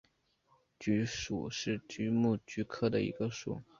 [0.79, 3.61] 菊属是菊目菊科的一个属。